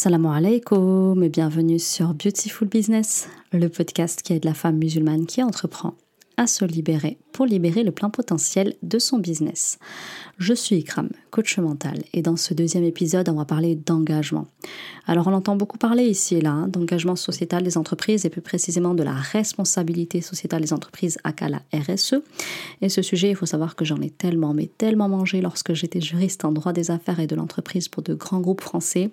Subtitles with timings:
[0.00, 5.42] Assalamu alaikum et bienvenue sur Beautiful Business, le podcast qui aide la femme musulmane qui
[5.42, 5.92] entreprend
[6.38, 9.78] à se libérer pour libérer le plein potentiel de son business.
[10.36, 14.46] Je suis Ikram, coach mental, et dans ce deuxième épisode, on va parler d'engagement.
[15.06, 18.42] Alors on entend beaucoup parler ici et là hein, d'engagement sociétal des entreprises et plus
[18.42, 22.16] précisément de la responsabilité sociétale des entreprises à la RSE.
[22.82, 26.02] Et ce sujet, il faut savoir que j'en ai tellement, mais tellement mangé lorsque j'étais
[26.02, 29.10] juriste en droit des affaires et de l'entreprise pour de grands groupes français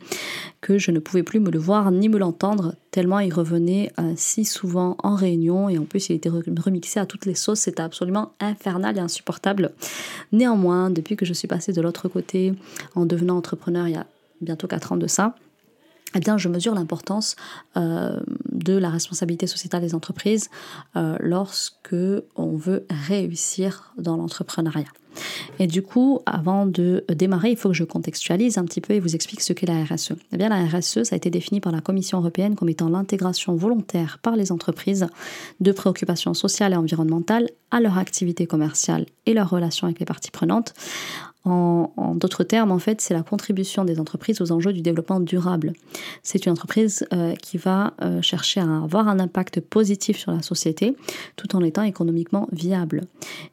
[0.59, 4.13] que je ne pouvais plus me le voir ni me l'entendre tellement il revenait euh,
[4.15, 7.83] si souvent en réunion et en plus il était remixé à toutes les sauces, c'était
[7.83, 9.71] absolument infernal et insupportable.
[10.31, 12.53] Néanmoins, depuis que je suis passée de l'autre côté
[12.95, 14.05] en devenant entrepreneur il y a
[14.41, 15.35] bientôt 4 ans de ça,
[16.15, 17.35] eh bien, je mesure l'importance
[17.75, 18.19] euh,
[18.51, 20.49] de la responsabilité sociétale des entreprises
[20.95, 21.95] euh, lorsque
[22.35, 24.87] on veut réussir dans l'entrepreneuriat.
[25.59, 28.99] Et du coup, avant de démarrer, il faut que je contextualise un petit peu et
[28.99, 30.13] vous explique ce qu'est la RSE.
[30.31, 33.55] Eh bien, la RSE, ça a été défini par la Commission européenne comme étant l'intégration
[33.55, 35.07] volontaire par les entreprises
[35.59, 40.31] de préoccupations sociales et environnementales à leur activité commerciale et leurs relations avec les parties
[40.31, 40.73] prenantes
[41.49, 45.73] en, d'autres termes, en fait, c'est la contribution des entreprises aux enjeux du développement durable.
[46.23, 50.41] C'est une entreprise euh, qui va euh, chercher à avoir un impact positif sur la
[50.41, 50.95] société
[51.35, 53.03] tout en étant économiquement viable.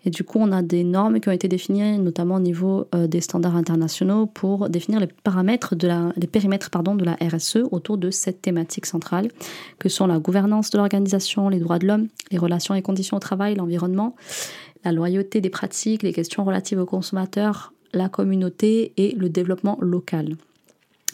[0.04, 3.06] Et du coup, on a des normes qui ont été définies, notamment au niveau euh,
[3.06, 7.58] des standards internationaux, pour définir les paramètres de la, les périmètres pardon, de la RSE
[7.70, 9.28] autour de cette thématique centrale,
[9.78, 13.20] que sont la gouvernance de l'organisation, les droits de l'homme, les relations et conditions au
[13.20, 14.03] travail, l'environnement,
[14.84, 20.36] la loyauté des pratiques, les questions relatives aux consommateurs, la communauté et le développement local.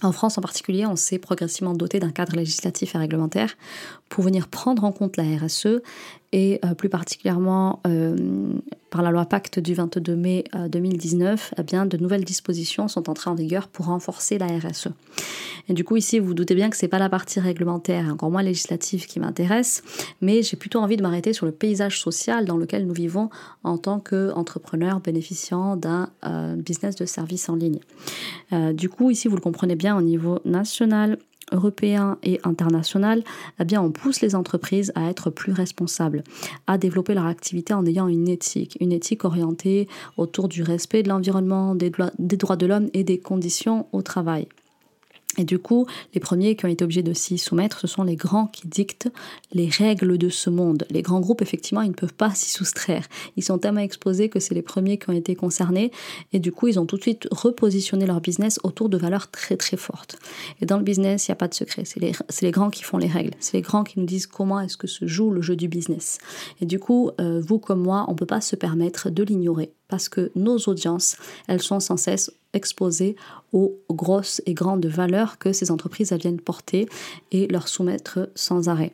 [0.02, 3.56] En France en particulier, on s'est progressivement doté d'un cadre législatif et réglementaire
[4.10, 5.80] pour venir prendre en compte la RSE
[6.32, 8.54] et euh, plus particulièrement euh,
[8.90, 13.08] par la loi Pacte du 22 mai 2019, euh, eh bien, de nouvelles dispositions sont
[13.08, 14.88] entrées en vigueur pour renforcer la RSE.
[15.68, 18.10] Du coup, ici, vous, vous doutez bien que ce n'est pas la partie réglementaire et
[18.10, 19.82] encore moins législative qui m'intéresse,
[20.20, 23.30] mais j'ai plutôt envie de m'arrêter sur le paysage social dans lequel nous vivons
[23.62, 26.10] en tant qu'entrepreneurs bénéficiant d'un
[26.56, 27.78] business de service en ligne.
[28.72, 31.18] du coup, ici, vous le comprenez bien au niveau national,
[31.52, 33.22] européen et international,
[33.58, 36.22] eh bien on pousse les entreprises à être plus responsables,
[36.66, 41.08] à développer leur activité en ayant une éthique, une éthique orientée autour du respect de
[41.08, 44.48] l'environnement, des droits de l'homme et des conditions au travail.
[45.38, 48.16] Et du coup, les premiers qui ont été obligés de s'y soumettre, ce sont les
[48.16, 49.08] grands qui dictent
[49.52, 50.86] les règles de ce monde.
[50.90, 53.06] Les grands groupes, effectivement, ils ne peuvent pas s'y soustraire.
[53.36, 55.92] Ils sont tellement exposés que c'est les premiers qui ont été concernés.
[56.32, 59.56] Et du coup, ils ont tout de suite repositionné leur business autour de valeurs très
[59.56, 60.18] très fortes.
[60.60, 61.84] Et dans le business, il n'y a pas de secret.
[61.84, 63.34] C'est les, les, grands qui font les règles.
[63.38, 66.18] C'est les grands qui nous disent comment est-ce que se joue le jeu du business.
[66.60, 69.72] Et du coup, euh, vous comme moi, on ne peut pas se permettre de l'ignorer
[69.90, 71.16] parce que nos audiences,
[71.48, 73.16] elles sont sans cesse exposées
[73.52, 76.88] aux grosses et grandes valeurs que ces entreprises viennent porter
[77.32, 78.92] et leur soumettre sans arrêt.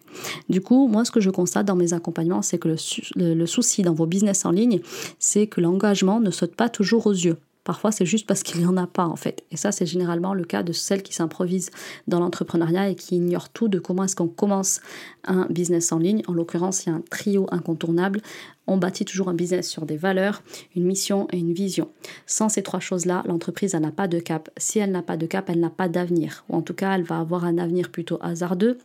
[0.48, 2.74] Du coup, moi, ce que je constate dans mes accompagnements, c'est que
[3.16, 4.80] le, souci dans vos business en ligne,
[5.18, 7.36] c'est que l'engagement ne saute pas toujours aux yeux.
[7.66, 9.42] Parfois, c'est juste parce qu'il n'y en a pas, en fait.
[9.50, 11.72] Et ça, c'est généralement le cas de celles qui s'improvisent
[12.06, 14.80] dans l'entrepreneuriat et qui ignorent tout de comment est-ce qu'on commence
[15.24, 16.22] un business en ligne.
[16.28, 18.20] En l'occurrence, il y a un trio incontournable.
[18.68, 20.44] On bâtit toujours un business sur des valeurs,
[20.76, 21.90] une mission et une vision.
[22.24, 24.48] Sans ces trois choses-là, l'entreprise n'a pas de cap.
[24.56, 26.44] Si elle n'a pas de cap, elle n'a pas d'avenir.
[26.48, 28.78] Ou en tout cas, elle va avoir un avenir plutôt hasardeux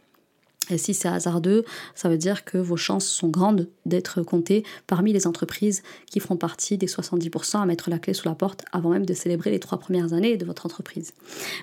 [0.70, 5.12] et si c'est hasardeux, ça veut dire que vos chances sont grandes d'être comptées parmi
[5.12, 8.92] les entreprises qui feront partie des 70% à mettre la clé sous la porte avant
[8.92, 11.14] même de célébrer les trois premières années de votre entreprise.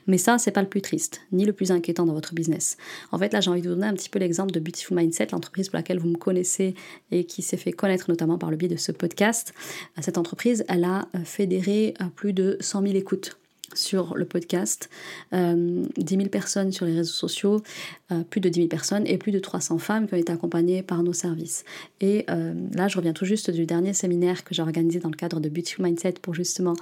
[0.06, 2.76] Mais ça, c'est pas le plus triste, ni le plus inquiétant dans votre business.
[3.12, 5.28] En fait, là, j'ai envie de vous donner un petit peu l'exemple de Beautiful Mindset,
[5.32, 6.74] l'entreprise pour laquelle vous me connaissez
[7.12, 9.54] et qui s'est fait connaître notamment par le biais de ce podcast.
[10.00, 13.38] Cette entreprise, elle a fédéré plus de 100 000 écoutes
[13.74, 14.88] sur le podcast,
[15.32, 17.62] euh, 10 000 personnes sur les réseaux sociaux,
[18.10, 20.82] euh, plus de 10 000 personnes et plus de 300 femmes qui ont été accompagnées
[20.82, 21.66] par nos services.
[22.00, 25.16] Et euh, là, je reviens tout juste du dernier séminaire que j'ai organisé dans le
[25.16, 26.72] cadre de Beautiful Mindset pour justement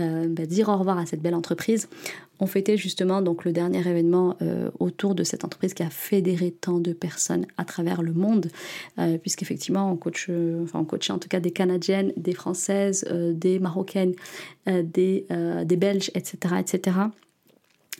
[0.00, 1.88] euh, bah, dire au revoir à cette belle entreprise.
[2.40, 4.36] On fêtait justement donc le dernier événement
[4.80, 8.48] autour de cette entreprise qui a fédéré tant de personnes à travers le monde,
[9.20, 14.14] puisqu'effectivement on enfin on coachait en tout cas des Canadiennes, des Françaises, des Marocaines,
[14.66, 15.24] des,
[15.64, 16.96] des Belges, etc., etc.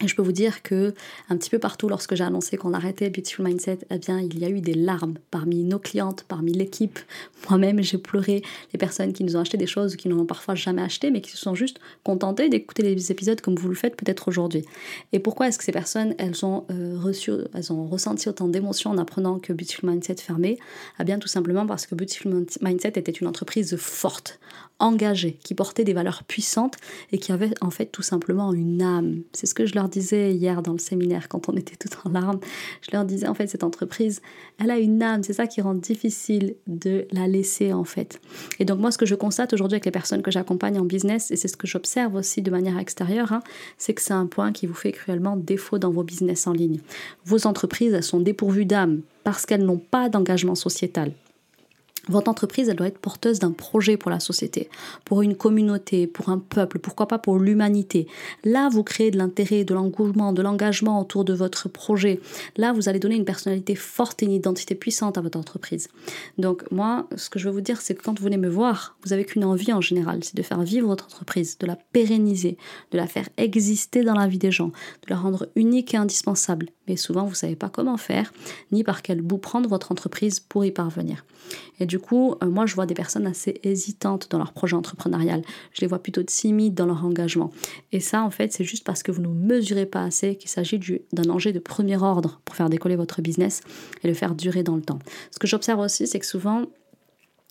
[0.00, 0.94] Et je peux vous dire que
[1.28, 4.44] un petit peu partout, lorsque j'ai annoncé qu'on arrêtait Beautiful Mindset, eh bien, il y
[4.44, 6.98] a eu des larmes parmi nos clientes, parmi l'équipe.
[7.50, 8.42] Moi-même, j'ai pleuré.
[8.72, 11.20] Les personnes qui nous ont acheté des choses qui n'en ont parfois jamais acheté, mais
[11.20, 14.64] qui se sont juste contentées d'écouter les épisodes comme vous le faites peut-être aujourd'hui.
[15.12, 18.90] Et pourquoi est-ce que ces personnes, elles ont euh, reçu, elles ont ressenti autant d'émotions
[18.90, 20.56] en apprenant que Beautiful Mindset fermait?
[21.00, 24.40] Eh bien, tout simplement parce que Beautiful Mindset était une entreprise forte,
[24.78, 26.76] engagée, qui portait des valeurs puissantes
[27.12, 29.20] et qui avait en fait tout simplement une âme.
[29.32, 31.88] C'est ce que je leur leur disais hier dans le séminaire, quand on était tout
[32.04, 32.38] en larmes,
[32.82, 34.22] je leur disais en fait, cette entreprise,
[34.62, 38.20] elle a une âme, c'est ça qui rend difficile de la laisser en fait.
[38.60, 41.30] Et donc moi, ce que je constate aujourd'hui avec les personnes que j'accompagne en business,
[41.30, 43.42] et c'est ce que j'observe aussi de manière extérieure, hein,
[43.76, 46.80] c'est que c'est un point qui vous fait cruellement défaut dans vos business en ligne.
[47.24, 51.12] Vos entreprises, elles sont dépourvues d'âme parce qu'elles n'ont pas d'engagement sociétal.
[52.08, 54.68] Votre entreprise, elle doit être porteuse d'un projet pour la société,
[55.04, 58.08] pour une communauté, pour un peuple, pourquoi pas pour l'humanité.
[58.42, 62.20] Là, vous créez de l'intérêt, de l'engouement, de l'engagement autour de votre projet.
[62.56, 65.88] Là, vous allez donner une personnalité forte et une identité puissante à votre entreprise.
[66.38, 68.96] Donc, moi, ce que je veux vous dire, c'est que quand vous venez me voir,
[69.04, 72.56] vous avez qu'une envie en général, c'est de faire vivre votre entreprise, de la pérenniser,
[72.90, 76.70] de la faire exister dans la vie des gens, de la rendre unique et indispensable.
[76.88, 78.32] Mais souvent, vous ne savez pas comment faire,
[78.72, 81.24] ni par quel bout prendre votre entreprise pour y parvenir.
[81.92, 85.42] Du coup, euh, moi, je vois des personnes assez hésitantes dans leur projet entrepreneurial.
[85.74, 87.50] Je les vois plutôt timides dans leur engagement.
[87.92, 90.80] Et ça, en fait, c'est juste parce que vous ne mesurez pas assez qu'il s'agit
[91.12, 93.60] d'un enjeu de premier ordre pour faire décoller votre business
[94.02, 95.00] et le faire durer dans le temps.
[95.32, 96.64] Ce que j'observe aussi, c'est que souvent,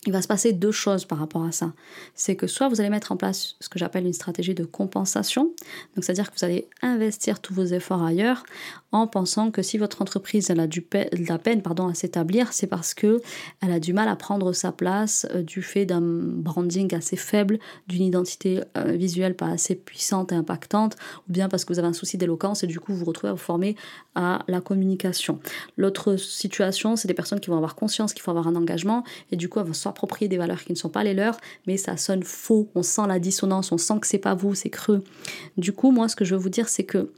[0.04, 1.72] il va se passer deux choses par rapport à ça.
[2.14, 5.52] C'est que soit vous allez mettre en place ce que j'appelle une stratégie de compensation,
[5.94, 8.42] donc c'est-à-dire que vous allez investir tous vos efforts ailleurs
[8.90, 12.66] en pensant que si votre entreprise a du de la peine pardon, à s'établir, c'est
[12.66, 13.20] parce que
[13.62, 17.58] elle a du mal à prendre sa place euh, du fait d'un branding assez faible,
[17.86, 20.96] d'une identité euh, visuelle pas assez puissante et impactante,
[21.28, 23.30] ou bien parce que vous avez un souci d'éloquence et du coup vous vous retrouvez
[23.30, 23.76] à vous former
[24.14, 25.38] à la communication.
[25.76, 29.36] L'autre situation, c'est des personnes qui vont avoir conscience qu'il faut avoir un engagement et
[29.36, 31.36] du coup elles vont s'approprier des valeurs qui ne sont pas les leurs,
[31.66, 34.70] mais ça sonne faux, on sent la dissonance, on sent que c'est pas vous, c'est
[34.70, 35.04] creux.
[35.58, 37.10] Du coup, moi ce que je veux vous dire c'est que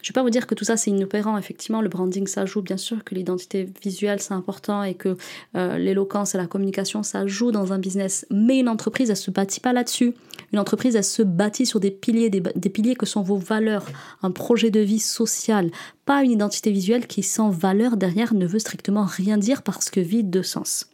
[0.00, 1.38] je ne vais pas vous dire que tout ça c'est inopérant.
[1.38, 2.60] Effectivement, le branding ça joue.
[2.60, 5.16] Bien sûr que l'identité visuelle c'est important et que
[5.56, 8.26] euh, l'éloquence et la communication ça joue dans un business.
[8.30, 10.12] Mais une entreprise elle se bâtit pas là-dessus.
[10.52, 13.86] Une entreprise elle se bâtit sur des piliers, des, des piliers que sont vos valeurs,
[14.22, 15.70] un projet de vie social,
[16.04, 20.00] pas une identité visuelle qui sans valeur derrière ne veut strictement rien dire parce que
[20.00, 20.90] vide de sens.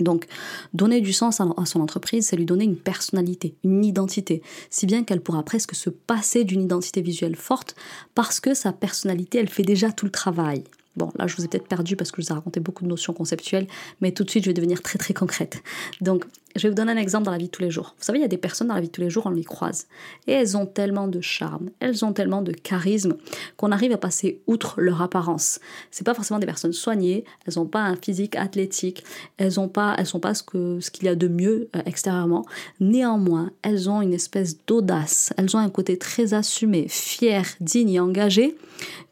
[0.00, 0.26] Donc,
[0.72, 5.04] donner du sens à, son entreprise, c'est lui donner une personnalité, une identité, si bien
[5.04, 7.76] qu'elle pourra presque se passer d'une identité visuelle forte
[8.14, 10.64] parce que sa personnalité, elle fait déjà tout le travail.
[10.96, 12.88] Bon, là, je vous ai peut-être perdu parce que je vous ai raconté beaucoup de
[12.88, 13.66] notions conceptuelles,
[14.00, 15.62] mais tout de suite, je vais devenir très très concrète.
[16.00, 16.24] Donc,
[16.56, 17.94] je vais vous donner un exemple dans la vie de tous les jours.
[17.98, 19.30] Vous savez, il y a des personnes dans la vie de tous les jours, on
[19.30, 19.86] les croise.
[20.26, 23.16] Et elles ont tellement de charme, elles ont tellement de charisme
[23.56, 25.58] qu'on arrive à passer outre leur apparence.
[25.90, 29.04] C'est pas forcément des personnes soignées, elles n'ont pas un physique athlétique,
[29.36, 32.44] elles ont pas, elles sont pas ce qu'il y a de mieux euh, extérieurement.
[32.80, 38.00] Néanmoins, elles ont une espèce d'audace, elles ont un côté très assumé, fier, digne et
[38.00, 38.56] engagé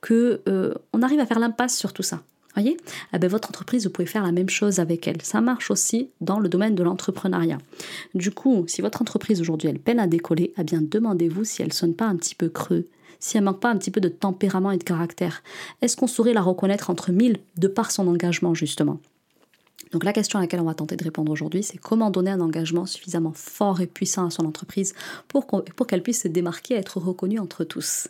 [0.00, 2.22] que euh, on arrive à faire l'impasse sur tout ça.
[2.54, 2.76] Voyez?
[3.14, 5.22] Eh ben, Votre entreprise, vous pouvez faire la même chose avec elle.
[5.22, 7.58] Ça marche aussi dans le domaine de l'entrepreneuriat.
[8.14, 11.72] Du coup, si votre entreprise aujourd'hui, elle peine à décoller, eh bien demandez-vous si elle
[11.72, 12.86] sonne pas un petit peu creux,
[13.20, 15.42] si elle manque pas un petit peu de tempérament et de caractère.
[15.80, 19.00] Est-ce qu'on saurait la reconnaître entre mille de par son engagement, justement?
[19.92, 22.40] Donc la question à laquelle on va tenter de répondre aujourd'hui, c'est comment donner un
[22.40, 24.94] engagement suffisamment fort et puissant à son entreprise
[25.28, 25.46] pour
[25.86, 28.08] qu'elle puisse se démarquer et être reconnue entre tous?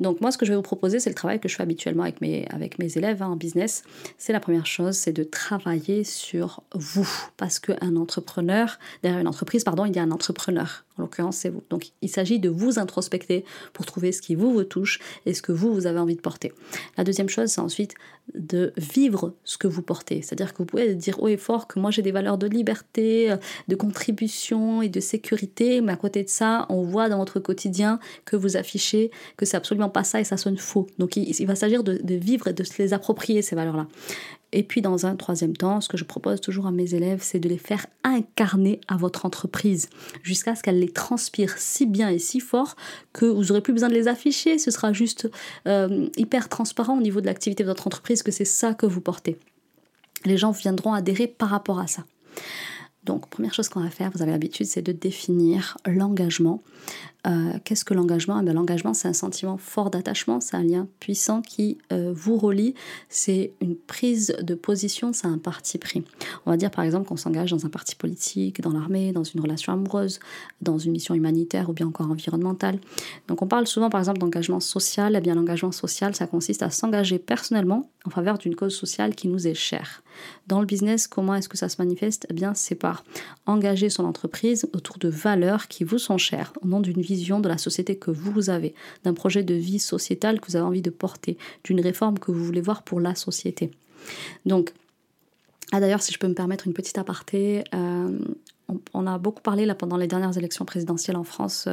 [0.00, 2.04] Donc moi, ce que je vais vous proposer, c'est le travail que je fais habituellement
[2.04, 3.82] avec mes, avec mes élèves hein, en business.
[4.16, 7.08] C'est la première chose, c'est de travailler sur vous.
[7.36, 10.84] Parce qu'un entrepreneur, derrière une entreprise, pardon, il y a un entrepreneur.
[10.98, 11.62] En l'occurrence, c'est vous.
[11.70, 15.42] Donc il s'agit de vous introspecter pour trouver ce qui vous, vous touche et ce
[15.42, 16.52] que vous, vous avez envie de porter.
[16.96, 17.94] La deuxième chose, c'est ensuite
[18.34, 20.22] de vivre ce que vous portez.
[20.22, 23.34] C'est-à-dire que vous pouvez dire haut et fort que moi j'ai des valeurs de liberté,
[23.68, 28.00] de contribution et de sécurité, mais à côté de ça, on voit dans votre quotidien
[28.24, 30.86] que vous affichez que c'est absolument pas ça et ça sonne faux.
[30.98, 33.86] Donc il, va s'agir de, vivre et de se les approprier, ces valeurs-là.
[34.52, 37.38] Et puis dans un troisième temps, ce que je propose toujours à mes élèves, c'est
[37.38, 39.90] de les faire incarner à votre entreprise
[40.22, 42.76] jusqu'à ce qu'elle les transpire si bien et si fort
[43.12, 44.58] que vous n'aurez plus besoin de les afficher.
[44.58, 45.28] Ce sera juste
[45.66, 49.00] euh, hyper transparent au niveau de l'activité de votre entreprise que c'est ça que vous
[49.00, 49.36] portez.
[50.24, 52.04] Les gens viendront adhérer par rapport à ça.
[53.04, 56.62] Donc, première chose qu'on va faire, vous avez l'habitude, c'est de définir l'engagement.
[57.28, 58.40] Euh, qu'est-ce que l'engagement?
[58.40, 62.74] Eh L'engagement, c'est un sentiment fort d'attachement, c'est un lien puissant qui euh, vous relie,
[63.08, 66.04] c'est une prise de position, c'est un parti pris.
[66.46, 69.40] On va dire par exemple qu'on s'engage dans un parti politique, dans l'armée, dans une
[69.40, 70.20] relation amoureuse,
[70.62, 72.78] dans une mission humanitaire ou bien encore environnementale.
[73.26, 75.14] Donc on parle souvent par exemple d'engagement social.
[75.14, 79.28] Eh bien l'engagement social, ça consiste à s'engager personnellement en faveur d'une cause sociale qui
[79.28, 80.02] nous est chère.
[80.46, 82.26] Dans le business, comment est-ce que ça se manifeste?
[82.30, 83.04] Eh bien, c'est par
[83.46, 87.48] engager son entreprise autour de valeurs qui vous sont chères, au nom d'une vision de
[87.48, 90.90] la société que vous avez, d'un projet de vie sociétale que vous avez envie de
[90.90, 93.70] porter, d'une réforme que vous voulez voir pour la société.
[94.46, 94.72] Donc,
[95.72, 98.18] ah d'ailleurs, si je peux me permettre une petite aparté, euh,
[98.94, 101.68] on, a beaucoup parlé là pendant les dernières élections présidentielles en France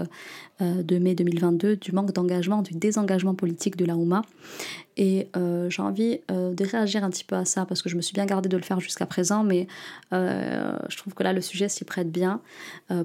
[0.60, 4.24] de mai 2022 du manque d'engagement, du désengagement politique de la Ouma.
[4.98, 7.98] Et euh, j'ai envie euh, de réagir un petit peu à ça parce que je
[7.98, 9.68] me suis bien gardée de le faire jusqu'à présent, mais
[10.14, 12.42] euh, je trouve que là le sujet s'y prête bien.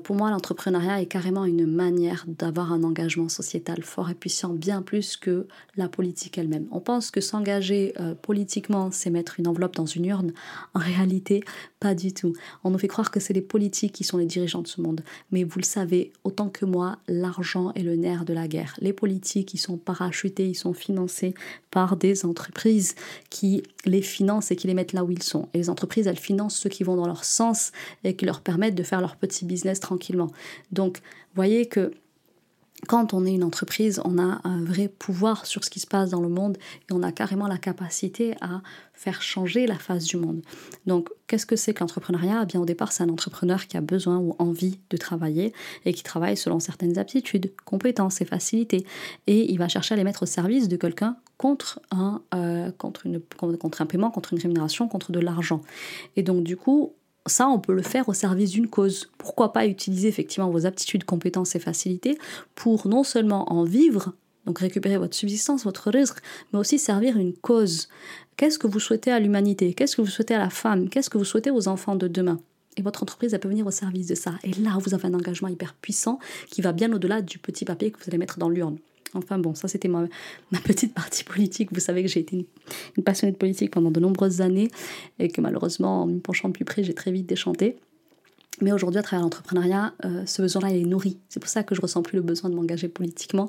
[0.04, 4.82] pour moi, l'entrepreneuriat est carrément une manière d'avoir un engagement sociétal fort et puissant, bien
[4.82, 6.66] plus que la politique elle-même.
[6.70, 10.32] On pense que s'engager politiquement, c'est mettre une enveloppe dans une urne.
[10.74, 11.42] En réalité,
[11.80, 12.34] pas du tout.
[12.62, 15.02] On nous fait croire que c'est les politiques qui sont les dirigeants de ce monde.
[15.30, 18.74] Mais vous le savez, autant que moi, l'argent est le nerf de la guerre.
[18.80, 21.34] Les politiques, ils sont parachutés, ils sont financés
[21.70, 22.94] par des entreprises
[23.30, 25.48] qui les financent et qui les mettent là où ils sont.
[25.54, 27.72] Et les entreprises, elles financent ceux qui vont dans leur sens
[28.04, 30.30] et qui leur permettent de faire leur petit business tranquillement.
[30.72, 31.00] Donc,
[31.34, 31.92] voyez que
[32.88, 36.10] quand on est une entreprise, on a un vrai pouvoir sur ce qui se passe
[36.10, 36.56] dans le monde
[36.88, 40.42] et on a carrément la capacité à faire changer la face du monde.
[40.86, 42.40] Donc, qu'est-ce que c'est que l'entrepreneuriat?
[42.42, 45.52] Eh Bien, au départ, c'est un entrepreneur qui a besoin ou envie de travailler
[45.84, 48.84] et qui travaille selon certaines aptitudes, compétences et facilités.
[49.26, 53.06] Et il va chercher à les mettre au service de quelqu'un contre un, euh, contre,
[53.06, 55.62] une, contre un paiement, contre une rémunération, contre de l'argent.
[56.16, 56.92] Et donc, du coup,
[57.26, 59.10] ça, on peut le faire au service d'une cause.
[59.18, 62.18] Pourquoi pas utiliser effectivement vos aptitudes, compétences et facilités
[62.54, 64.14] pour non seulement en vivre,
[64.46, 66.18] donc récupérer votre subsistance, votre risque,
[66.52, 67.88] mais aussi servir une cause.
[68.36, 69.74] Qu'est-ce que vous souhaitez à l'humanité?
[69.74, 70.88] Qu'est-ce que vous souhaitez à la femme?
[70.88, 72.40] Qu'est-ce que vous souhaitez aux enfants de demain?
[72.76, 74.34] Et votre entreprise, elle peut venir au service de ça.
[74.42, 76.18] Et là, vous avez un engagement hyper puissant
[76.50, 78.78] qui va bien au-delà du petit papier que vous allez mettre dans l'urne.
[79.14, 80.06] Enfin bon, ça c'était ma,
[80.64, 81.70] petite partie politique.
[81.72, 82.46] Vous savez que j'ai été
[82.96, 84.70] une, passionnée de politique pendant de nombreuses années
[85.18, 87.76] et que malheureusement, en me penchant de plus près, j'ai très vite déchanté.
[88.60, 91.18] Mais aujourd'hui, à travers l'entrepreneuriat, euh, ce besoin-là, est nourri.
[91.30, 93.48] C'est pour ça que je ressens plus le besoin de m'engager politiquement.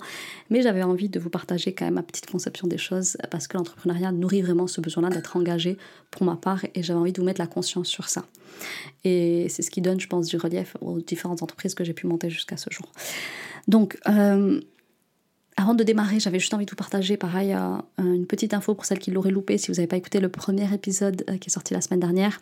[0.50, 3.58] Mais j'avais envie de vous partager quand même ma petite conception des choses parce que
[3.58, 5.77] l'entrepreneuriat nourrit vraiment ce besoin-là d'être engagé
[6.12, 8.25] pour ma part et j'avais envie de vous mettre la conscience sur ça.
[9.03, 12.08] Et c'est ce qui donne, je pense, du relief aux différentes entreprises que j'ai pu
[12.08, 12.89] monter jusqu'à ce jour.
[13.68, 14.62] Donc, euh,
[15.58, 18.86] avant de démarrer, j'avais juste envie de vous partager, pareil, euh, une petite info pour
[18.86, 19.58] celles qui l'auraient loupé.
[19.58, 22.41] Si vous n'avez pas écouté le premier épisode euh, qui est sorti la semaine dernière,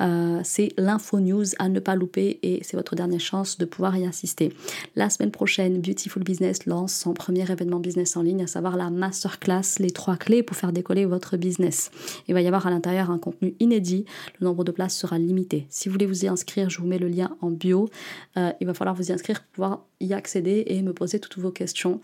[0.00, 3.96] euh, c'est l'info news à ne pas louper et c'est votre dernière chance de pouvoir
[3.96, 4.52] y assister.
[4.94, 8.90] La semaine prochaine, Beautiful Business lance son premier événement business en ligne, à savoir la
[8.90, 11.90] masterclass, les trois clés pour faire décoller votre business.
[12.28, 14.04] Il va y avoir à l'intérieur un contenu inédit.
[14.38, 15.66] Le nombre de places sera limité.
[15.70, 17.88] Si vous voulez vous y inscrire, je vous mets le lien en bio.
[18.36, 21.50] il va falloir vous y inscrire pour pouvoir y accéder et me poser toutes vos
[21.50, 22.00] questions.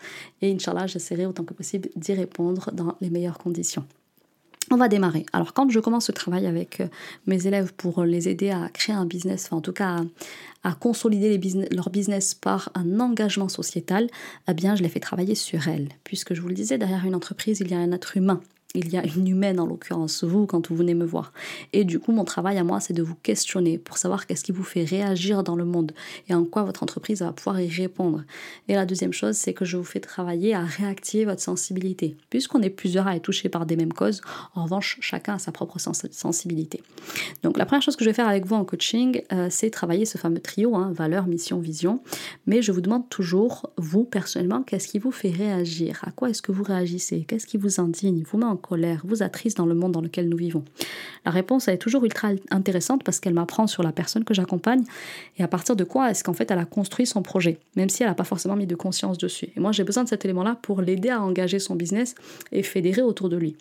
[0.56, 3.84] Inch'Allah, j'essaierai autant que possible d'y répondre dans les meilleures conditions.
[4.70, 5.24] On va démarrer.
[5.32, 6.88] Alors quand je commence ce travail avec euh,
[7.26, 10.00] mes élèves pour les aider à créer un business, enfin en tout cas
[10.64, 14.08] à, consolider leur business par un engagement sociétal,
[14.48, 15.88] eh bien je les fais travailler sur elles.
[16.02, 18.40] Puisque je vous le disais, derrière une entreprise, il y a un être humain
[18.74, 21.32] il y a une humaine en l'occurrence, vous, quand vous venez me voir.
[21.72, 24.52] Et du coup, mon travail à moi, c'est de vous questionner pour savoir qu'est-ce qui
[24.52, 25.92] vous fait réagir dans le monde
[26.28, 28.24] et en quoi votre entreprise va pouvoir y répondre.
[28.68, 32.16] Et la deuxième chose, c'est que je vous fais travailler à réactiver votre sensibilité.
[32.28, 34.20] Puisqu'on est plusieurs à être touchés par des mêmes causes,
[34.54, 36.82] en revanche, chacun a sa propre sensibilité.
[37.42, 40.04] Donc, la première chose que je vais faire avec vous en coaching, euh, c'est travailler
[40.04, 42.02] ce fameux trio, hein, valeur, mission, vision.
[42.46, 46.00] Mais je vous demande toujours, vous, personnellement, qu'est-ce qui vous fait réagir?
[46.02, 47.24] À quoi est-ce que vous réagissez?
[47.26, 48.22] Qu'est-ce qui vous indigne?
[48.30, 50.64] Vous colère, vous attriste dans le monde dans lequel nous vivons
[51.24, 54.84] La réponse, est toujours ultra intéressante parce qu'elle m'apprend sur la personne que j'accompagne
[55.38, 58.02] et à partir de quoi est-ce qu'en fait elle a construit son projet, même si
[58.02, 59.48] elle n'a pas forcément mis de conscience dessus.
[59.56, 62.14] Et moi, j'ai besoin de cet élément-là pour l'aider à engager son business
[62.52, 63.56] et fédérer autour de lui.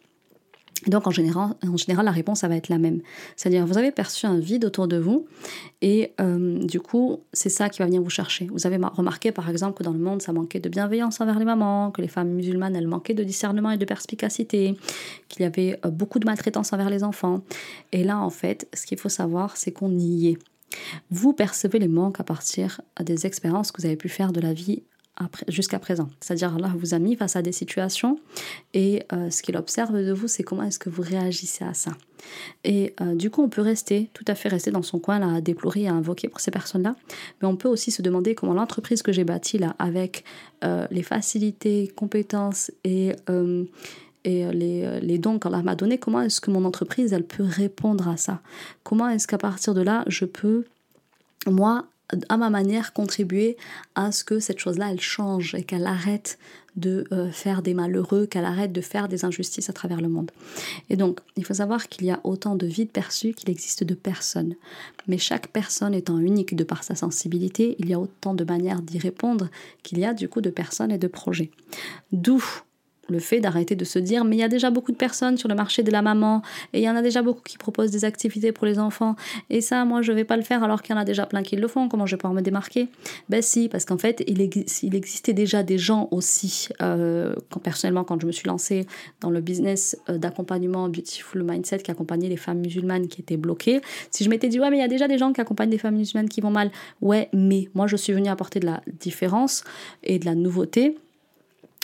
[0.88, 3.02] Donc en général, en général, la réponse, va être la même.
[3.36, 5.26] C'est-à-dire, vous avez perçu un vide autour de vous
[5.82, 8.48] et euh, du coup, c'est ça qui va venir vous chercher.
[8.52, 11.46] Vous avez remarqué, par exemple, que dans le monde, ça manquait de bienveillance envers les
[11.46, 14.78] mamans, que les femmes musulmanes, elles manquaient de discernement et de perspicacité,
[15.28, 17.42] qu'il y avait euh, beaucoup de maltraitance envers les enfants.
[17.92, 20.38] Et là, en fait, ce qu'il faut savoir, c'est qu'on y est.
[21.10, 24.54] Vous percevez les manques à partir des expériences que vous avez pu faire de la
[24.54, 24.84] vie
[25.48, 26.10] jusqu'à présent.
[26.20, 28.20] C'est-à-dire Allah vous a mis face à des situations
[28.74, 31.92] et euh, ce qu'il observe de vous, c'est comment est-ce que vous réagissez à ça.
[32.64, 35.36] Et euh, du coup, on peut rester, tout à fait rester dans son coin là,
[35.36, 36.96] à déplorer, à invoquer pour ces personnes-là,
[37.42, 40.24] mais on peut aussi se demander comment l'entreprise que j'ai bâtie là, avec
[40.64, 43.14] euh, les facilités, compétences et
[44.28, 48.08] et les, les dons qu'Allah m'a donnés, comment est-ce que mon entreprise, elle peut répondre
[48.08, 48.42] à ça?
[48.84, 50.66] Comment est-ce qu'à partir de là, je peux,
[51.46, 51.86] moi,
[52.30, 53.58] à ma manière, contribuer
[53.96, 56.38] à ce que cette chose-là, elle change et qu'elle arrête
[56.76, 60.32] de euh, faire des malheureux, qu'elle arrête de faire des injustices à travers le monde.
[60.90, 63.94] Et donc, il faut savoir qu'il y a autant de vides perçus qu'il existe de
[63.94, 64.56] personnes.
[65.08, 68.82] Mais chaque personne étant unique de par sa sensibilité, il y a autant de manières
[68.82, 69.50] d'y répondre
[69.84, 71.52] qu'il y a du coup de personnes et de projets.
[72.12, 72.44] D'où
[73.10, 75.50] le fait d'arrêter de se dire mais il y a déjà beaucoup de personnes sur
[75.50, 76.42] le marché de la maman
[76.74, 79.16] et il y en a déjà beaucoup qui proposent des activités pour les enfants
[79.50, 81.44] et ça moi je vais pas le faire alors qu'il y en a déjà plein
[81.44, 82.88] qui le font comment je vais pouvoir me démarquer?
[83.30, 88.04] Ben si parce qu'en fait il, il, existait déjà des gens aussi euh, quand personnellement
[88.04, 88.86] quand je me suis lancée
[89.22, 93.82] dans le business euh, d'accompagnement Beautiful Mindset qui accompagnait les femmes musulmanes qui étaient bloquées
[94.12, 95.78] si je m'étais dit ouais mais il y a déjà des gens qui accompagnent des
[95.78, 96.72] femmes musulmanes qui vont mal
[97.02, 99.64] ouais mais moi je suis venue apporter de la différence
[100.04, 100.98] et de la nouveauté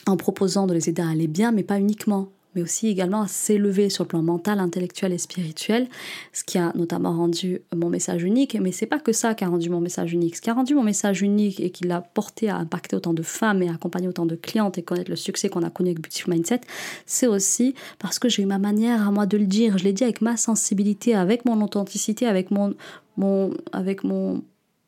[0.07, 3.27] en proposant de les aider à aller bien, mais pas uniquement, mais aussi également à
[3.27, 5.87] s'élever sur le plan mental, intellectuel et spirituel,
[6.33, 8.57] ce qui a notamment rendu mon message unique.
[8.59, 10.35] Mais c'est pas que ça qui a rendu mon message unique.
[10.35, 13.23] Ce qui a rendu mon message unique et qui l'a porté à impacter autant de
[13.23, 16.01] femmes et à accompagner autant de clientes et connaître le succès qu'on a connu avec
[16.01, 16.61] Beautiful Mindset,
[17.05, 19.77] c'est aussi parce que j'ai eu ma manière à moi de le dire.
[19.77, 22.73] Je l'ai dit avec ma sensibilité, avec mon authenticité, avec mon,
[23.15, 24.43] mon, avec mon,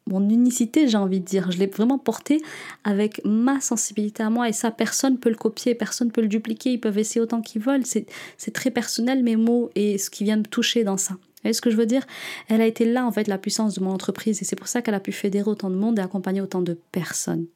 [0.07, 1.51] mon unicité, j'ai envie de dire.
[1.51, 2.41] Je l'ai vraiment porté
[2.83, 6.71] avec ma sensibilité à moi et ça, personne peut le copier, personne peut le dupliquer,
[6.71, 7.85] ils peuvent essayer autant qu'ils veulent.
[7.85, 11.13] C'est très personnel mes mots et ce qui vient me toucher dans ça.
[11.13, 12.05] Vous voyez ce que je veux dire?
[12.47, 14.81] Elle a été là en fait la puissance de mon entreprise et c'est pour ça
[14.81, 17.47] qu'elle a pu fédérer autant de monde et accompagner autant de personnes.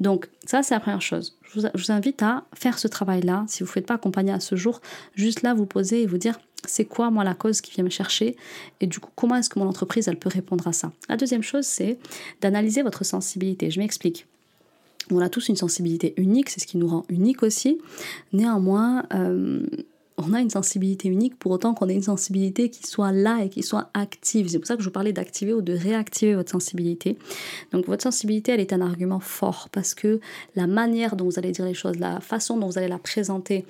[0.00, 1.38] Donc ça c'est la première chose.
[1.54, 3.44] Je vous, invite à faire ce travail-là.
[3.48, 4.80] Si vous ne faites pas accompagner à ce jour,
[5.14, 7.90] juste là vous poser et vous dire c'est quoi moi la cause qui vient me
[7.90, 8.36] chercher
[8.80, 10.92] et du coup comment est-ce que mon entreprise elle peut répondre à ça?
[11.08, 11.98] La deuxième chose c'est
[12.40, 13.70] d'analyser votre sensibilité.
[13.70, 14.26] Je m'explique.
[15.10, 17.78] On a tous une sensibilité unique, c'est ce qui nous rend unique aussi.
[18.32, 19.66] Néanmoins, euh,
[20.16, 23.48] on a une sensibilité unique pour autant qu'on ait une sensibilité qui soit là et
[23.48, 24.48] qui soit active.
[24.48, 27.18] C'est pour ça que je vous parlais d'activer ou de réactiver votre sensibilité.
[27.72, 30.20] Donc votre sensibilité, elle est un argument fort parce que
[30.54, 33.64] la manière dont vous allez dire les choses, la façon dont vous allez la présenter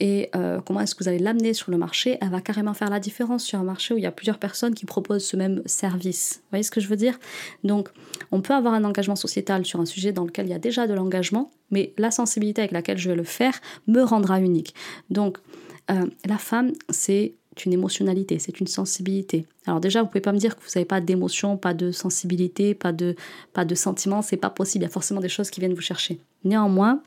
[0.00, 2.90] et euh, comment est-ce que vous allez l'amener sur le marché, elle va carrément faire
[2.90, 5.62] la différence sur un marché où il y a plusieurs personnes qui proposent ce même
[5.66, 6.36] service.
[6.36, 7.18] Vous voyez ce que je veux dire?
[7.64, 7.88] Donc
[8.30, 10.86] on peut avoir un engagement sociétal sur un sujet dans lequel il y a déjà
[10.86, 14.74] de l'engagement, mais la sensibilité avec laquelle je vais le faire me rendra unique.
[15.10, 15.38] Donc
[15.90, 19.46] euh, la femme, c'est une émotionnalité, c'est une sensibilité.
[19.66, 22.74] Alors déjà, vous pouvez pas me dire que vous n'avez pas d'émotion, pas de sensibilité,
[22.74, 23.16] pas de,
[23.52, 24.84] pas de sentiments, c'est pas possible.
[24.84, 26.20] Il y a forcément des choses qui viennent vous chercher.
[26.44, 27.02] Néanmoins,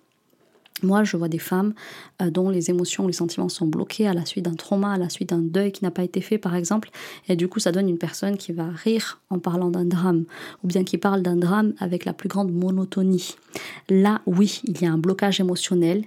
[0.84, 1.74] moi, je vois des femmes
[2.22, 5.10] euh, dont les émotions, les sentiments sont bloqués à la suite d'un trauma, à la
[5.10, 6.90] suite d'un deuil qui n'a pas été fait, par exemple.
[7.28, 10.26] Et du coup, ça donne une personne qui va rire en parlant d'un drame,
[10.64, 13.36] ou bien qui parle d'un drame avec la plus grande monotonie.
[13.90, 16.04] Là, oui, il y a un blocage émotionnel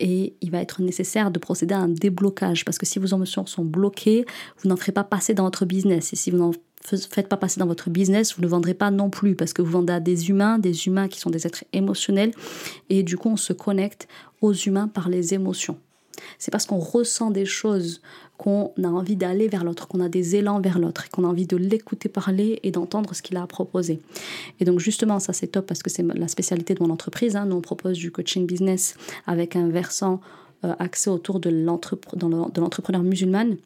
[0.00, 3.46] et il va être nécessaire de procéder à un déblocage, parce que si vos émotions
[3.46, 4.26] sont bloquées,
[4.62, 6.12] vous n'en ferez pas passer dans votre business.
[6.12, 9.10] Et si vous n'en faites pas passer dans votre business, vous ne vendrez pas non
[9.10, 12.32] plus parce que vous vendez à des humains, des humains qui sont des êtres émotionnels
[12.88, 14.08] et du coup on se connecte
[14.40, 15.78] aux humains par les émotions.
[16.38, 18.00] C'est parce qu'on ressent des choses
[18.36, 21.46] qu'on a envie d'aller vers l'autre, qu'on a des élans vers l'autre, qu'on a envie
[21.46, 24.00] de l'écouter parler et d'entendre ce qu'il a à proposer.
[24.60, 27.36] Et donc justement, ça c'est top parce que c'est la spécialité de mon entreprise.
[27.36, 27.46] Hein.
[27.46, 28.94] Nous, on propose du coaching business
[29.26, 30.20] avec un versant
[30.64, 33.56] euh, axé autour de l'entrepreneur musulman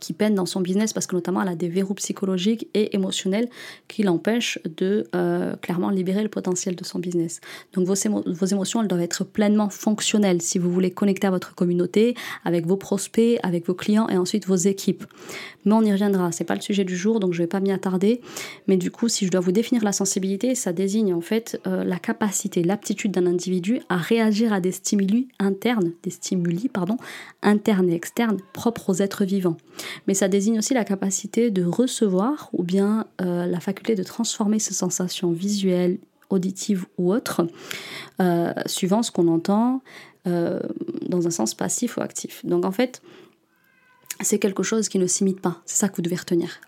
[0.00, 3.48] qui peine dans son business parce que notamment elle a des verrous psychologiques et émotionnels
[3.88, 7.40] qui l'empêchent de euh, clairement libérer le potentiel de son business.
[7.72, 7.94] Donc vos,
[8.46, 12.76] émotions, elles doivent être pleinement fonctionnelles si vous voulez connecter à votre communauté, avec vos
[12.76, 15.04] prospects, avec vos clients et ensuite vos équipes.
[15.64, 17.72] Mais on y reviendra, c'est pas le sujet du jour donc je vais pas m'y
[17.72, 18.20] attarder.
[18.66, 21.84] Mais du coup, si je dois vous définir la sensibilité, ça désigne en fait euh,
[21.84, 26.96] la capacité, l'aptitude d'un individu à réagir à des stimuli internes, des stimuli pardon,
[27.42, 29.56] internes et externes propres aux êtres vivants
[30.06, 34.58] mais ça désigne aussi la capacité de recevoir ou bien euh, la faculté de transformer
[34.58, 35.98] ces sensations visuelles,
[36.30, 37.46] auditives ou autres,
[38.20, 39.82] euh, suivant ce qu'on entend
[40.26, 40.60] euh,
[41.02, 42.44] dans un sens passif ou actif.
[42.44, 43.00] Donc en fait,
[44.20, 46.60] c'est quelque chose qui ne s'imite pas, c'est ça que vous devez retenir.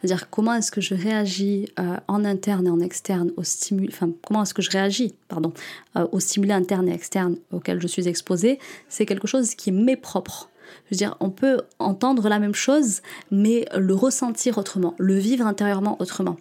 [0.00, 1.68] C'est-à-dire comment est-ce que je réagis
[2.08, 5.52] en interne et en externe aux stimuli, enfin comment est-ce que je réagis, pardon,
[5.94, 8.58] aux stimuli internes et externes auxquels je suis exposée,
[8.88, 10.50] c'est quelque chose qui m'est propre.
[10.86, 15.46] Je veux dire, on peut entendre la même chose, mais le ressentir autrement, le vivre
[15.46, 16.36] intérieurement autrement.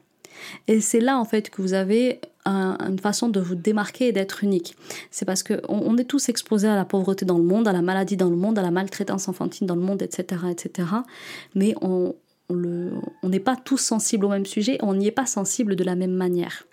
[0.67, 4.43] Et c'est là en fait que vous avez une façon de vous démarquer et d'être
[4.43, 4.75] unique.
[5.11, 7.83] C'est parce qu'on on est tous exposés à la pauvreté dans le monde, à la
[7.83, 10.41] maladie dans le monde, à la maltraitance enfantine dans le monde, etc.
[10.49, 10.87] etc.
[11.53, 12.15] Mais on
[13.23, 16.13] n'est pas tous sensibles au même sujet, on n'y est pas sensible de la même
[16.13, 16.65] manière.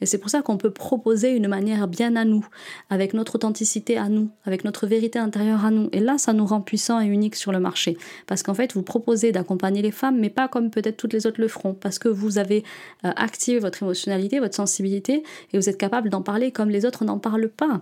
[0.00, 2.46] Et c'est pour ça qu'on peut proposer une manière bien à nous,
[2.90, 5.88] avec notre authenticité à nous, avec notre vérité intérieure à nous.
[5.92, 7.96] Et là, ça nous rend puissants et uniques sur le marché.
[8.26, 11.40] Parce qu'en fait, vous proposez d'accompagner les femmes, mais pas comme peut-être toutes les autres
[11.40, 11.74] le feront.
[11.74, 12.64] Parce que vous avez
[13.04, 17.04] euh, activé votre émotionnalité, votre sensibilité, et vous êtes capable d'en parler comme les autres
[17.04, 17.80] n'en parlent pas.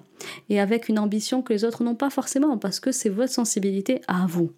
[0.48, 4.00] Et avec une ambition que les autres n'ont pas forcément, parce que c'est votre sensibilité
[4.08, 4.50] à vous.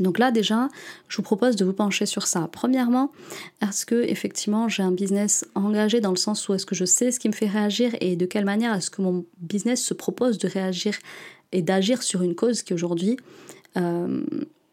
[0.00, 0.68] Donc là déjà,
[1.08, 2.48] je vous propose de vous pencher sur ça.
[2.50, 3.12] Premièrement,
[3.60, 7.10] est-ce que effectivement j'ai un business engagé dans le sens où est-ce que je sais
[7.10, 10.38] ce qui me fait réagir et de quelle manière est-ce que mon business se propose
[10.38, 10.94] de réagir
[11.52, 13.18] et d'agir sur une cause qui aujourd'hui,
[13.76, 14.24] euh,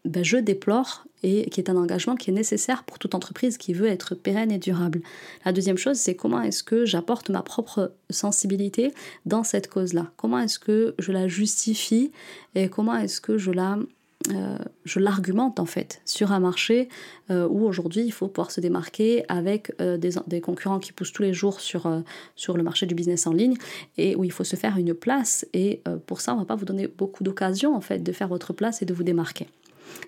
[0.06, 3.74] ben, je déplore et qui est un engagement qui est nécessaire pour toute entreprise qui
[3.74, 5.02] veut être pérenne et durable.
[5.44, 8.94] La deuxième chose, c'est comment est-ce que j'apporte ma propre sensibilité
[9.26, 10.10] dans cette cause-là?
[10.16, 12.10] Comment est-ce que je la justifie
[12.54, 13.78] et comment est-ce que je la
[14.28, 16.90] euh, je l'argumente en fait sur un marché
[17.30, 21.22] euh, où aujourd'hui il faut pouvoir se démarquer avec euh, des, concurrents qui poussent tous
[21.22, 21.90] les jours sur,
[22.36, 23.56] sur le marché du business en ligne
[23.96, 26.66] et où il faut se faire une place et pour ça on va pas vous
[26.66, 29.46] donner beaucoup d'occasions en fait de faire votre place et de vous démarquer.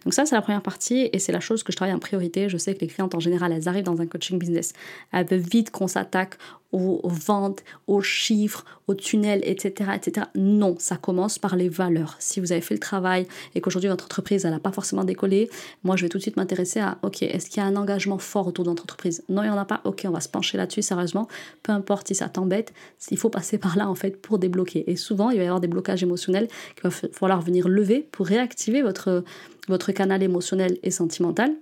[0.04, 2.48] Donc ça, c'est la première partie et c'est la chose que je travaille en priorité.
[2.48, 4.72] Je sais que les clientes en général, elles arrivent dans un coaching business.
[5.12, 6.38] Elles veulent vite qu'on s'attaque
[6.72, 10.26] aux, ventes, aux chiffres, aux tunnels, etc., etc.
[10.34, 12.16] Non, ça commence par les valeurs.
[12.18, 15.50] Si vous avez fait le travail et qu'aujourd'hui votre entreprise n'a pas forcément décollé,
[15.84, 18.18] moi je vais tout de suite m'intéresser à, ok, est-ce qu'il y a un engagement
[18.18, 19.80] fort autour de notre entreprise Non, il n'y en a pas.
[19.84, 21.28] Ok, on va se pencher là-dessus sérieusement.
[21.62, 22.72] Peu importe si ça t'embête,
[23.10, 24.90] il faut passer par là en fait pour débloquer.
[24.90, 28.26] Et souvent, il va y avoir des blocages émotionnels qu'il va falloir venir lever pour
[28.26, 29.24] réactiver votre
[29.68, 31.54] votre canal émotionnel et sentimental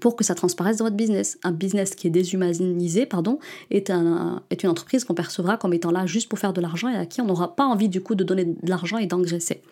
[0.00, 1.38] pour que ça transparaisse dans votre business.
[1.42, 3.38] Un business qui est déshumanisé pardon,
[3.70, 3.90] est,
[4.50, 7.06] est une entreprise qu'on percevra comme étant là juste pour faire de l'argent et à
[7.06, 9.62] qui on n'aura pas envie du coup de donner de l'argent et d'engraisser.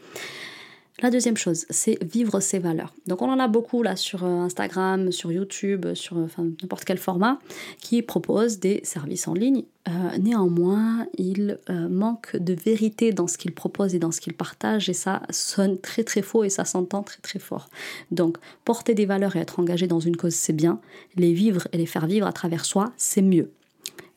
[1.03, 2.93] La deuxième chose, c'est vivre ses valeurs.
[3.07, 6.99] Donc on en a beaucoup là sur euh, Instagram, sur YouTube, sur euh, n'importe quel
[6.99, 7.39] format
[7.81, 9.65] qui propose des services en ligne.
[9.89, 11.59] Euh, néanmoins, il
[11.89, 15.79] manque de vérité dans ce qu'il propose et dans ce qu'il partage et ça sonne
[15.79, 17.71] très très faux et ça s'entend très très fort.
[18.11, 18.37] Donc
[18.67, 20.81] porter des valeurs et être engagé dans une cause, c'est bien.
[21.17, 23.51] Les vivre et les faire vivre à travers soi, c'est mieux.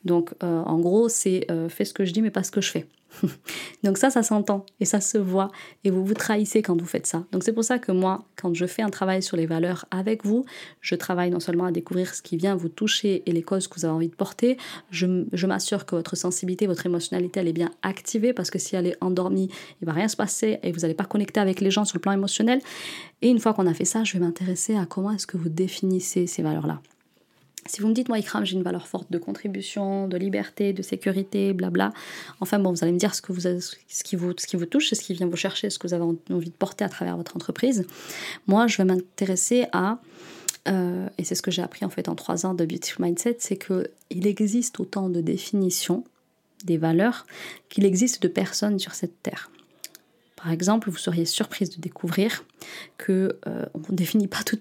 [0.05, 2.87] Donc en gros, c'est fais ce que je dis mais pas ce que je fais.
[3.83, 5.51] Donc ça, ça s'entend et ça se voit
[5.83, 7.25] et vous vous trahissez quand vous faites ça.
[7.31, 10.25] Donc c'est pour ça que moi, quand je fais un travail sur les valeurs avec
[10.25, 10.45] vous,
[10.81, 13.75] je travaille non seulement à découvrir ce qui vient vous toucher et les causes que
[13.75, 14.57] vous avez envie de porter,
[14.91, 18.75] je, je m'assure que votre sensibilité, votre émotionnalité, elle est bien activée parce que si
[18.75, 19.49] elle est endormie,
[19.81, 22.01] il va rien se passer et vous n'allez pas connecter avec les gens sur le
[22.01, 22.59] plan émotionnel.
[23.21, 25.49] Et une fois qu'on a fait ça, je vais m'intéresser à comment est-ce que vous
[25.49, 26.81] définissez ces valeurs-là.
[27.65, 30.81] Si vous me dites, moi, Ikram, j'ai une valeur forte de contribution, de liberté, de
[30.81, 31.93] sécurité, blabla,
[32.39, 34.65] enfin bon, vous allez me dire ce, que vous ce, qui, vous, ce qui vous
[34.65, 37.15] touche, ce qui vient vous chercher, ce que vous avez envie de porter à travers
[37.15, 37.85] votre entreprise.
[38.47, 39.99] Moi, je vais m'intéresser à,
[40.67, 43.37] euh, et c'est ce que j'ai appris en fait en trois ans de Beautiful Mindset,
[43.39, 46.03] c'est qu'il existe autant de définitions
[46.63, 47.25] des valeurs
[47.69, 49.49] qu'il existe de personnes sur cette terre.
[50.43, 52.43] Par exemple, vous seriez surprise de découvrir
[52.97, 54.59] que euh, on ne définit pas tout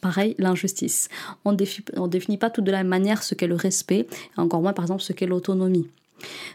[0.00, 1.10] pareil, l'injustice.
[1.44, 4.62] On ne définit pas tout de la même manière ce qu'est le respect, et encore
[4.62, 5.86] moins par exemple ce qu'est l'autonomie.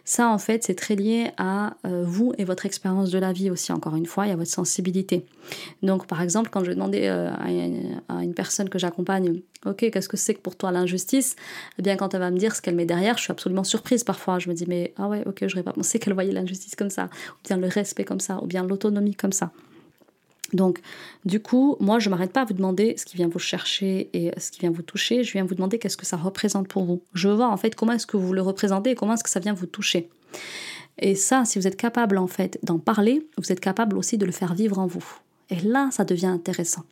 [0.06, 3.50] Ça, en fait, c'est très lié à euh, vous et votre expérience de la vie
[3.50, 5.26] aussi, encore une fois, et à votre sensibilité.
[5.82, 7.50] Donc, par exemple, quand je demander euh, à,
[8.24, 11.36] une, personne que j'accompagne, OK, qu'est-ce que c'est que pour toi l'injustice?
[11.80, 14.04] Eh bien, quand elle va me dire ce qu'elle met derrière, je suis absolument surprise
[14.04, 14.40] parfois.
[14.40, 16.90] Je me dis, mais ah ouais, OK, je n'aurais pas pensé qu'elle voyait l'injustice comme
[16.90, 19.52] ça, ou bien le respect comme ça, ou bien l'autonomie comme ça.
[20.54, 20.80] Donc,
[21.26, 24.32] du coup, moi, je m'arrête pas à vous demander ce qui vient vous chercher et
[24.40, 25.24] ce qui vient vous toucher.
[25.24, 27.02] Je viens vous demander qu'est-ce que ça représente pour vous.
[27.14, 29.40] Je vois en fait comment est-ce que vous le représentez et comment est-ce que ça
[29.40, 30.10] vient vous toucher.
[31.00, 34.26] Et ça, si vous êtes capable en fait d'en parler, vous êtes capable aussi de
[34.26, 35.06] le faire vivre en vous.
[35.50, 36.84] Et là, ça devient intéressant.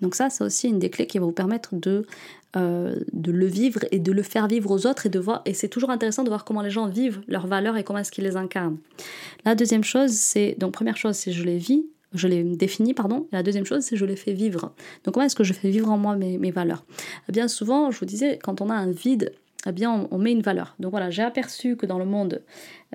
[0.00, 2.06] Donc ça, c'est aussi une des clés qui va vous permettre de,
[2.56, 5.42] euh, de le vivre et de le faire vivre aux autres et de voir.
[5.46, 8.12] Et c'est toujours intéressant de voir comment les gens vivent leurs valeurs et comment est-ce
[8.12, 8.78] qu'ils les incarnent.
[9.44, 13.26] La deuxième chose, c'est donc première chose, c'est je les vis je les définis, pardon.
[13.32, 14.72] Et la deuxième chose, c'est je les fais vivre.
[15.04, 16.84] Donc comment est-ce que je fais vivre en moi mes, valeurs?
[17.28, 19.32] Eh Bien souvent, je vous disais, quand on a un vide,
[19.66, 20.74] eh bien on, met une valeur.
[20.78, 22.42] Donc voilà, j'ai aperçu que dans le monde,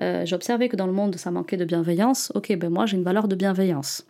[0.00, 2.32] euh, j'ai observé que dans le monde, ça manquait de bienveillance.
[2.34, 4.06] Ok, ben moi j'ai une valeur de bienveillance.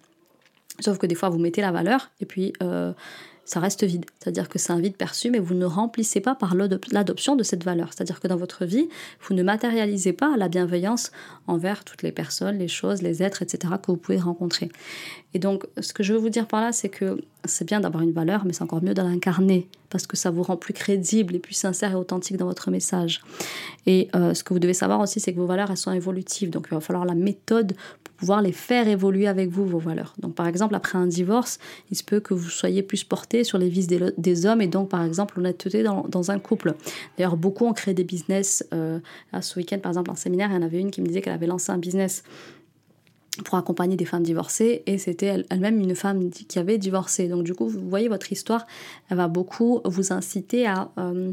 [0.81, 2.93] Sauf que des fois, vous mettez la valeur et puis euh,
[3.44, 4.05] ça reste vide.
[4.18, 7.64] C'est-à-dire que c'est un vide perçu, mais vous ne remplissez pas par l'adoption de cette
[7.64, 7.88] valeur.
[7.92, 8.88] C'est-à-dire que dans votre vie,
[9.26, 11.11] vous ne matérialisez pas la bienveillance
[11.46, 13.74] envers toutes les personnes, les choses, les êtres, etc.
[13.83, 14.70] que vous pouvez rencontrer.
[15.35, 18.02] Et donc, ce que je veux vous dire par là, c'est que c'est bien d'avoir
[18.02, 21.37] une valeur, mais c'est encore mieux de l'incarner, parce que ça vous rend plus crédible
[21.37, 23.20] et plus sincère et authentique dans votre message.
[23.87, 26.48] Et euh, ce que vous devez savoir aussi, c'est que vos valeurs, elles sont évolutives.
[26.50, 30.14] Donc, il va falloir la méthode pour pouvoir les faire évoluer avec vous, vos valeurs.
[30.18, 31.59] Donc, par exemple, après un divorce,
[31.90, 34.88] il se peut que vous soyez plus porté sur les vices des, hommes et donc,
[34.88, 36.74] par exemple, l'honnêteté dans, dans un couple.
[37.18, 38.66] D'ailleurs, beaucoup ont créé des business.
[38.72, 38.98] Euh,
[39.40, 41.35] ce week-end, par exemple, en séminaire, il y en avait une qui me disait qu'elle
[41.35, 42.22] avait lancé un business
[43.45, 47.29] pour accompagner des femmes divorcées et c'était elle-même une femme qui avait divorcé.
[47.29, 48.66] Donc du coup, vous voyez, votre histoire,
[49.09, 51.33] elle va beaucoup vous inciter à, euh,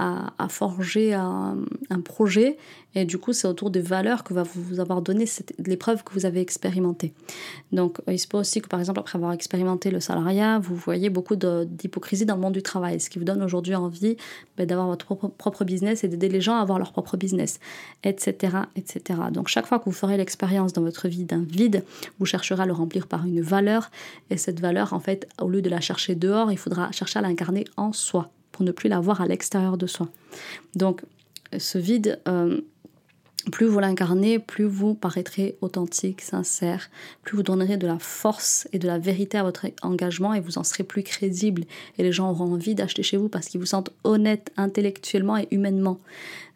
[0.00, 1.56] à, forger un,
[2.04, 2.56] projet.
[2.94, 5.26] Et du coup, c'est autour des valeurs que va vous avoir donné
[5.64, 7.12] l'épreuve que vous avez expérimentée.
[7.70, 11.10] Donc, il se peut aussi que, par exemple, après avoir expérimenté le salariat, vous voyez
[11.10, 14.16] beaucoup d'hypocrisie dans le monde du travail, ce qui vous donne aujourd'hui envie
[14.56, 17.60] ben, d'avoir votre propre, propre business et d'aider les gens à avoir leur propre business,
[18.02, 19.20] etc., etc.
[19.30, 21.84] Donc, chaque fois que vous ferez l'expérience dans votre vie d'un vide,
[22.18, 23.90] vous chercherez à le remplir par une valeur.
[24.30, 27.22] Et cette valeur, en fait, au lieu de la chercher dehors, il faudra chercher à
[27.22, 30.08] l'incarner en soi pour ne plus la voir à l'extérieur de soi.
[30.74, 31.02] Donc,
[31.58, 32.60] ce vide, euh,
[33.50, 36.90] plus vous l'incarnez, plus vous paraîtrez authentique, sincère,
[37.22, 40.58] plus vous donnerez de la force et de la vérité à votre engagement et vous
[40.58, 41.64] en serez plus crédible.
[41.98, 45.48] Et les gens auront envie d'acheter chez vous parce qu'ils vous sentent honnête intellectuellement et
[45.50, 45.98] humainement.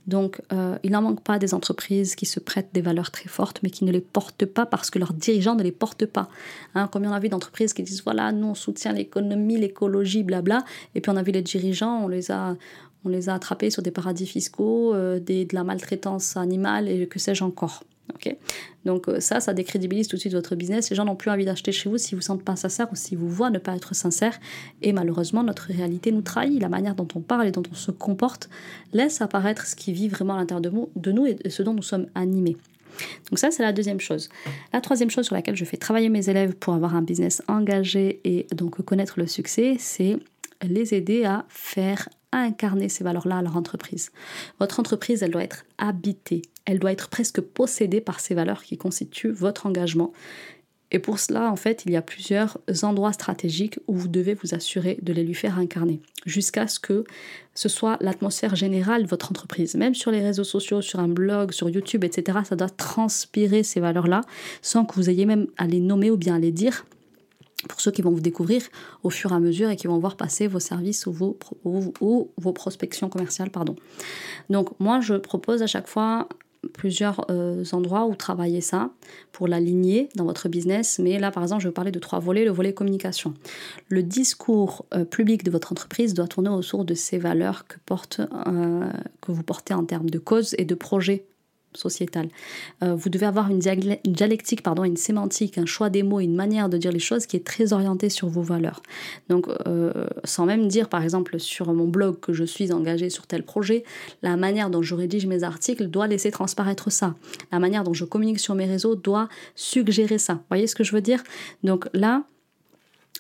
[0.07, 3.61] Donc, euh, il n'en manque pas des entreprises qui se prêtent des valeurs très fortes,
[3.63, 6.29] mais qui ne les portent pas parce que leurs dirigeants ne les portent pas.
[6.75, 10.65] Hein, combien on a vu d'entreprises qui disent voilà, nous on soutient l'économie, l'écologie, blabla,
[10.95, 12.57] et puis on a vu les dirigeants, on les a,
[13.05, 17.19] on les a attrapés sur des paradis fiscaux, euh, de la maltraitance animale et que
[17.19, 17.83] sais-je encore.
[18.85, 20.91] Donc euh, ça, ça décrédibilise tout de suite votre business.
[20.91, 22.97] Les gens n'ont plus envie d'acheter chez vous si vous ne sentez pas sincère ou
[22.97, 24.39] si vous voient ne pas être sincère.
[24.83, 26.61] Et malheureusement, notre réalité nous trahit.
[26.61, 28.49] La manière dont on parle et dont on se comporte
[28.93, 32.07] laisse apparaître ce qui vit vraiment à l'intérieur de nous et ce dont nous sommes
[32.15, 32.57] animés.
[33.31, 34.29] Donc ça, c'est la deuxième chose.
[34.73, 38.21] La troisième chose sur laquelle je fais travailler mes élèves pour avoir un business engagé
[38.25, 40.17] et donc connaître le succès, c'est
[40.63, 44.11] les aider à faire incarner ces valeurs-là à leur entreprise.
[44.59, 48.79] Votre entreprise, elle doit être habitée, elle doit être presque possédée par ces valeurs qui
[48.79, 50.13] constituent votre engagement.
[50.91, 54.55] Et pour cela, en fait, il y a plusieurs endroits stratégiques où vous devez vous
[54.55, 57.05] assurer de les lui faire incarner, jusqu'à ce que
[57.55, 59.75] ce soit l'atmosphère générale de votre entreprise.
[59.75, 63.81] Même sur les réseaux sociaux, sur un blog, sur YouTube, etc., ça doit transpirer ces
[63.81, 64.21] valeurs-là,
[64.63, 66.87] sans que vous ayez même à les nommer ou bien à les dire
[67.69, 68.63] pour ceux qui vont vous découvrir
[69.03, 72.53] au fur et à mesure et qui vont voir passer vos services ou vos, vos
[72.53, 73.51] prospections commerciales.
[73.51, 73.75] Pardon.
[74.51, 76.29] Donc moi, je propose à chaque fois
[76.73, 78.91] plusieurs euh, endroits où travailler ça
[79.33, 80.99] pour l'aligner dans votre business.
[80.99, 82.45] Mais là, par exemple, je vais parler de trois volets.
[82.45, 83.35] Le volet communication.
[83.89, 87.77] Le discours euh, public de votre entreprise doit tourner autour de ces valeurs que,
[88.21, 91.27] euh, que vous portez en termes de cause et de projet
[91.75, 92.29] sociétale.
[92.83, 96.69] Euh, vous devez avoir une, dialectique, pardon, une sémantique, un choix des mots, une manière
[96.69, 98.83] de dire les choses qui est très orientée sur vos valeurs.
[99.29, 103.27] Donc, euh, sans même dire, par exemple, sur mon blog que je suis engagée sur
[103.27, 103.85] tel projet,
[104.23, 107.15] la manière dont je rédige mes articles doit laisser transparaître ça.
[107.53, 110.35] La manière dont je communique sur mes réseaux doit suggérer ça.
[110.35, 111.23] Vous voyez ce que je veux dire?
[111.63, 112.25] Donc là,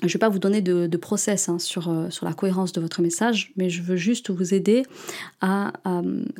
[0.00, 2.80] je ne vais pas vous donner de, process hein, sur, euh, sur la cohérence de
[2.80, 4.82] votre message, mais je veux juste vous aider
[5.40, 5.72] à,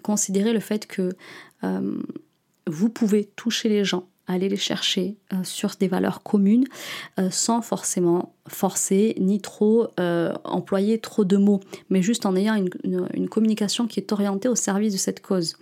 [0.03, 1.11] considérer le fait que
[1.65, 1.81] euh,
[2.67, 6.65] vous pouvez toucher les gens, aller les chercher euh, sur des valeurs communes
[7.31, 9.89] sans forcément forcer ni trop
[10.45, 14.93] employer trop de mots, mais juste en ayant une, communication qui est orientée au service
[14.93, 15.57] de cette cause.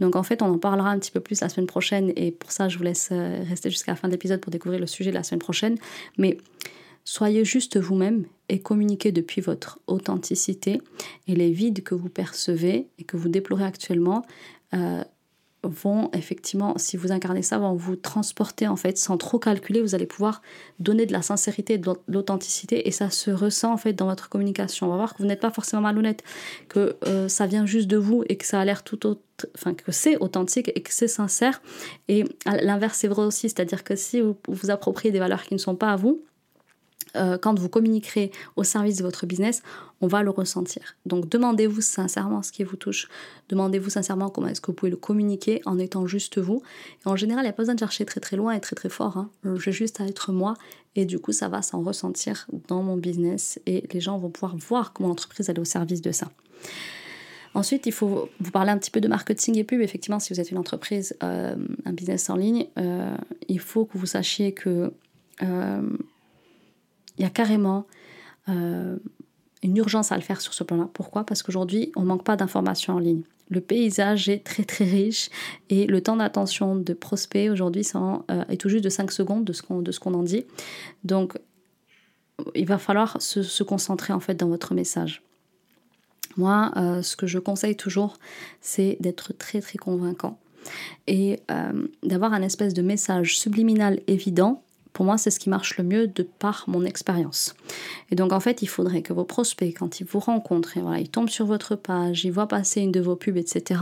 [0.00, 2.52] Donc en fait, on en parlera un petit peu plus la semaine prochaine et pour
[2.52, 5.16] ça, je vous laisse rester jusqu'à la fin de l'épisode pour découvrir le sujet de
[5.16, 5.76] la semaine prochaine.
[6.18, 6.38] Mais
[7.08, 10.82] Soyez juste vous-même et communiquez depuis votre authenticité
[11.28, 14.26] et les vides que vous percevez et que vous déplorez actuellement
[14.74, 15.04] euh,
[15.62, 19.80] vont effectivement, si vous incarnez ça, vont vous transporter en fait sans trop calculer.
[19.80, 20.42] Vous allez pouvoir
[20.78, 24.86] donner de la sincérité, de l'authenticité et ça se ressent en fait dans votre communication.
[24.86, 26.22] On va voir que vous n'êtes pas forcément malhonnête,
[26.68, 29.20] que euh, ça vient juste de vous et que ça a l'air tout autre,
[29.54, 31.60] enfin que c'est authentique et que c'est sincère.
[32.08, 35.58] Et l'inverse c'est vrai aussi, c'est-à-dire que si vous vous appropriez des valeurs qui ne
[35.58, 36.22] sont pas à vous,
[37.16, 39.62] euh, quand vous communiquerez au service de votre business,
[40.00, 40.96] on va le ressentir.
[41.06, 43.08] Donc demandez-vous sincèrement ce qui vous touche.
[43.48, 46.62] Demandez-vous sincèrement comment est-ce que vous pouvez le communiquer en étant juste vous.
[47.04, 48.76] Et en général, il n'y a pas besoin de chercher très très loin et très
[48.76, 49.16] très fort.
[49.16, 49.30] Hein.
[49.56, 50.54] J'ai juste à être moi
[50.94, 54.56] et du coup, ça va s'en ressentir dans mon business et les gens vont pouvoir
[54.56, 56.30] voir comment l'entreprise est au service de ça.
[57.54, 59.80] Ensuite, il faut vous parler un petit peu de marketing et pub.
[59.80, 61.56] Effectivement, si vous êtes une entreprise, euh,
[61.86, 63.16] un business en ligne, euh,
[63.48, 64.92] il faut que vous sachiez que
[67.18, 67.86] il y a carrément
[68.48, 68.96] euh,
[69.62, 70.88] une urgence à le faire sur ce plan-là.
[70.92, 71.24] Pourquoi?
[71.24, 73.22] Parce qu'aujourd'hui, on ne manque pas d'informations en ligne.
[73.48, 75.30] Le paysage est très très riche
[75.70, 79.52] et le temps d'attention de prospect aujourd'hui euh, est tout juste de 5 secondes de
[79.52, 79.62] ce
[80.00, 80.44] qu'on en dit.
[81.04, 81.38] Donc,
[82.54, 85.22] il va falloir se, concentrer en fait dans votre message.
[86.36, 88.18] Moi, euh, ce que je conseille toujours,
[88.60, 90.38] c'est d'être très très convaincant
[91.06, 91.40] et
[92.02, 94.64] d'avoir un espèce de message subliminal évident
[94.96, 97.54] pour moi, c'est ce qui marche le mieux de par mon expérience.
[98.10, 101.00] Et donc, en fait, il faudrait que vos prospects, quand ils vous rencontrent, et voilà,
[101.00, 103.78] ils tombent sur votre page, ils voient passer une de vos pubs, etc.,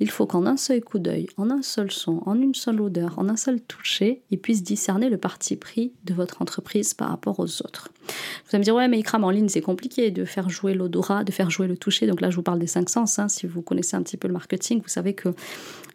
[0.00, 3.18] il faut qu'en un seul coup d'œil, en un seul son, en une seule odeur,
[3.18, 7.40] en un seul toucher, ils puissent discerner le parti pris de votre entreprise par rapport
[7.40, 7.88] aux autres.
[8.06, 11.24] Vous allez me dire, ouais, mais Ikram en ligne, c'est compliqué de faire jouer l'odorat,
[11.24, 12.06] de faire jouer le toucher.
[12.06, 13.18] Donc là, je vous parle des cinq sens.
[13.18, 13.28] Hein.
[13.28, 15.30] Si vous connaissez un petit peu le marketing, vous savez que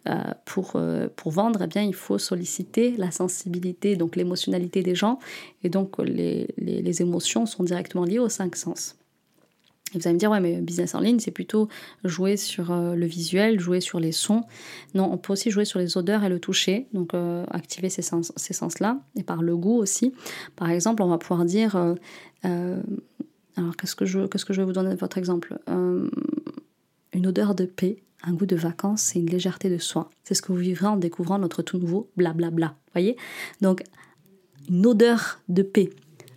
[0.08, 4.14] euh, pour, euh, pour vendre, eh bien, il faut solliciter la sensibilité, donc
[4.58, 5.18] des gens.
[5.62, 8.96] Et donc, les, les, émotions sont directement liées aux cinq sens.
[9.94, 11.68] Et vous allez me dire, ouais, mais business en ligne, c'est plutôt
[12.04, 14.42] jouer sur euh, le visuel, jouer sur les sons.
[14.94, 18.02] Non, on peut aussi jouer sur les odeurs et le toucher, donc euh, activer ces
[18.02, 18.74] sens-là, ces sens
[19.14, 20.12] et par le goût aussi.
[20.56, 22.82] Par exemple, on va pouvoir dire, euh,
[23.56, 25.56] alors qu'est-ce que, je, qu'est-ce que je vais vous donner votre exemple?
[27.12, 30.10] Une odeur de paix, un goût de vacances et une légèreté de soi.
[30.24, 32.76] C'est ce que vous vivrez en découvrant notre tout nouveau blablabla.
[32.92, 33.16] Voyez?
[33.60, 33.82] Donc,
[34.68, 35.90] une odeur de paix,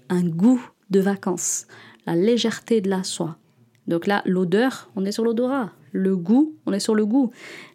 [0.09, 1.67] un goût de vacances,
[2.05, 3.37] la légèreté de la soie.
[3.87, 5.71] Donc là, l'odeur, on est sur l'odorat.
[5.91, 7.31] Le goût, on est sur le goût.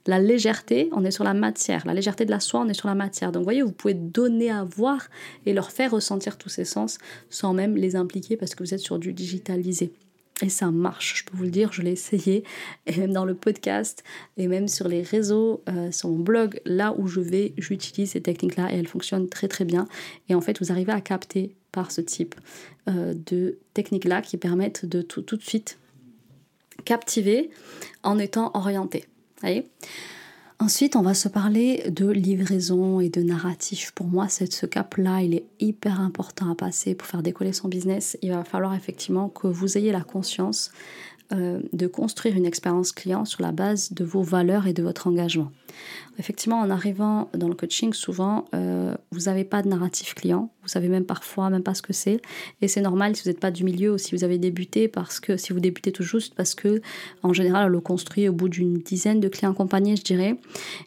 [0.06, 1.84] La légèreté, on est sur la matière.
[1.84, 3.32] La légèreté de la soie, on est sur la matière.
[3.32, 5.08] Donc vous voyez, vous pouvez donner à voir
[5.46, 6.98] et leur faire ressentir tous ces sens
[7.30, 9.92] sans même les impliquer parce que vous êtes sur du digitalisé.
[10.42, 12.42] Et ça marche, je peux vous le dire, je l'ai essayé,
[12.86, 14.02] et même dans le podcast,
[14.36, 18.20] et même sur les réseaux, euh, sur mon blog, là où je vais, j'utilise ces
[18.20, 19.86] techniques-là et elles fonctionnent très très bien.
[20.28, 22.34] Et en fait, vous arrivez à capter par ce type
[22.88, 25.78] euh, de techniques-là qui permettent de tout, tout de suite
[26.84, 27.50] captiver
[28.02, 29.04] en étant orienté.
[29.40, 29.68] Voyez?
[30.60, 33.90] Ensuite, on va se parler de livraison et de narratif.
[33.92, 38.16] Pour moi, ce cap-là, il est hyper important à passer pour faire décoller son business.
[38.22, 40.70] Il va falloir effectivement que vous ayez la conscience
[41.32, 45.06] euh, de construire une expérience client sur la base de vos valeurs et de votre
[45.06, 45.50] engagement.
[46.18, 50.68] Effectivement, en arrivant dans le coaching, souvent, euh, vous n'avez pas de narratif client, vous
[50.68, 52.20] savez même parfois même pas ce que c'est,
[52.60, 55.18] et c'est normal si vous n'êtes pas du milieu ou si vous avez débuté, parce
[55.18, 56.80] que si vous débutez tout juste, parce que
[57.22, 60.38] en général, on le construit au bout d'une dizaine de clients accompagnés, je dirais,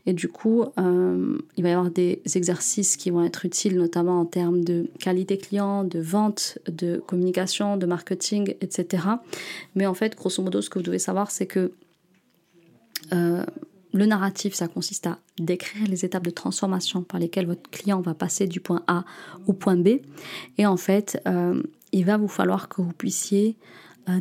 [0.06, 4.22] et du coup, euh, il va y avoir des exercices qui vont être utiles, notamment
[4.22, 9.04] en termes de qualité client, de vente, de communication, de marketing, etc.
[9.76, 11.72] Mais en fait, grosso modo, ce que vous devez savoir, c'est que
[13.14, 13.46] euh,
[13.98, 18.14] le narratif, ça consiste à décrire les étapes de transformation par lesquelles votre client va
[18.14, 19.04] passer du point A
[19.48, 20.00] au point B.
[20.58, 23.58] Et en fait, euh, il va vous falloir que vous puissiez
[24.10, 24.20] euh,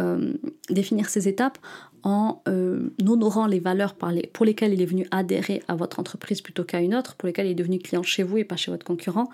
[0.00, 0.32] euh,
[0.70, 1.58] définir ces étapes
[2.04, 2.42] en
[3.06, 6.96] honorant les valeurs pour lesquelles il est venu adhérer à votre entreprise plutôt qu'à une
[6.96, 9.28] autre, pour lesquelles il est devenu client chez vous et pas chez votre concurrent.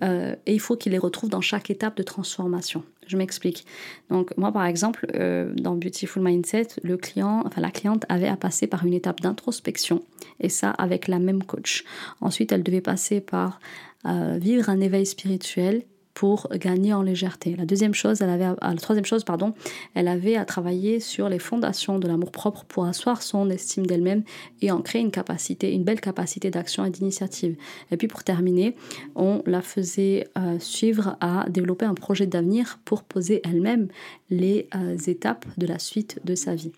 [0.00, 2.84] Et il faut qu'il les retrouve dans chaque étape de transformation.
[3.06, 3.66] Je m'explique.
[4.10, 8.94] Donc moi par exemple, euh, dans Beautiful Mindset, la cliente avait à passer par une
[8.94, 10.02] étape d'introspection
[10.40, 11.84] et ça avec la même coach.
[12.20, 13.60] Ensuite, elle devait passer par
[14.06, 15.82] vivre un éveil spirituel
[16.14, 17.56] pour gagner en légèreté.
[17.56, 19.52] La deuxième chose, avait, la troisième chose, pardon,
[19.94, 24.22] elle avait à travailler sur les fondations de l'amour propre pour asseoir son estime d'elle-même
[24.62, 27.56] et en créer une capacité, une belle capacité d'action et d'initiative.
[27.90, 28.76] Et puis pour terminer,
[29.16, 33.88] on la faisait euh, suivre à développer un projet d'avenir pour poser elle-même
[34.30, 36.72] les euh, étapes de la suite de sa vie.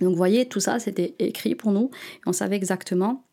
[0.00, 1.90] Donc vous voyez, tout ça, c'était écrit pour nous.
[2.26, 3.24] on savait exactement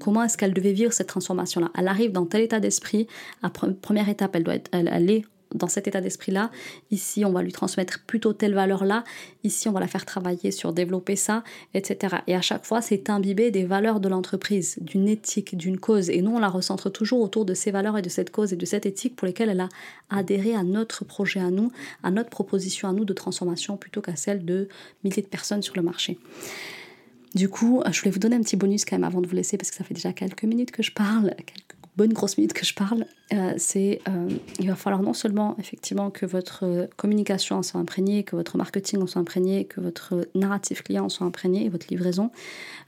[0.00, 1.70] comment est-ce qu'elle devait vivre cette transformation-là?
[1.76, 3.06] Elle arrive dans tel état d'esprit.
[3.42, 6.50] À première étape, elle doit être, elle, est dans cet état d'esprit-là.
[6.92, 9.02] Ici, on va lui transmettre plutôt telle valeur-là.
[9.42, 11.42] Ici, on va la faire travailler sur développer ça,
[11.74, 12.18] etc.
[12.28, 16.08] Et à chaque fois, c'est imbiber des valeurs de l'entreprise, d'une éthique, d'une cause.
[16.08, 18.56] Et nous, on la recentre toujours autour de ces valeurs et de cette cause et
[18.56, 19.68] de cette éthique pour lesquelles elle a
[20.08, 21.72] adhéré à notre projet à nous,
[22.04, 24.68] à notre proposition à nous de transformation plutôt qu'à celle de
[25.02, 26.18] milliers de personnes sur le marché.
[27.34, 29.56] Du coup, je voulais vous donner un petit bonus quand même avant de vous laisser
[29.56, 32.64] parce que ça fait déjà quelques minutes que je parle, quelques bonnes grosses minutes que
[32.64, 33.06] je parle.
[33.32, 38.24] Euh, c'est euh, il va falloir non seulement effectivement que votre communication en soit imprégnée,
[38.24, 41.86] que votre marketing en soit imprégné, que votre narratif client en soit imprégné et votre
[41.90, 42.30] livraison,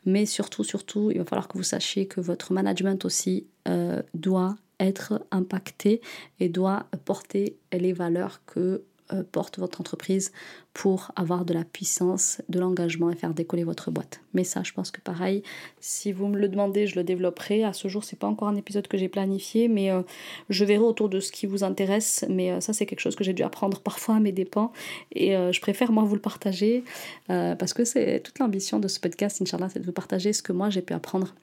[0.06, 4.56] mais surtout, surtout, il va falloir que vous sachiez que votre management aussi euh, doit
[4.80, 6.00] être impacté
[6.40, 10.32] et doit porter les valeurs que euh, porte votre entreprise
[10.72, 14.20] pour avoir de la puissance, de l'engagement et faire décoller votre boîte.
[14.32, 15.42] Mais ça, je pense que pareil,
[15.80, 17.64] si vous me le demandez, je le développerai.
[17.64, 20.02] À ce jour, c'est pas encore un épisode que j'ai planifié, mais euh,
[20.48, 22.24] je verrai autour de ce qui vous intéresse.
[22.28, 24.72] Mais euh, ça, c'est quelque chose que j'ai dû apprendre parfois à mes dépens
[25.14, 26.84] et je préfère moi vous le partager
[27.26, 30.52] parce que c'est toute l'ambition de ce podcast, Inch'Allah, c'est de vous partager ce que
[30.52, 31.34] moi j'ai pu apprendre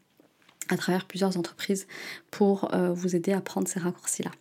[0.69, 1.87] à travers plusieurs entreprises
[2.31, 4.31] pour euh, vous aider à prendre ces raccourcis-là.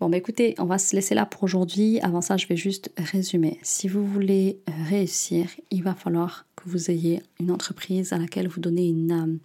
[0.00, 2.00] Bon, bah écoutez, on va se laisser là pour aujourd'hui.
[2.00, 3.58] Avant ça, je vais juste résumer.
[3.62, 8.60] Si vous voulez euh, réussir, il va falloir vous ayez une entreprise à laquelle vous
[8.60, 9.38] donnez une âme.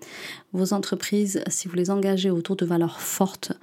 [0.54, 3.54] Vos entreprises, si vous les engagez autour de valeurs fortes,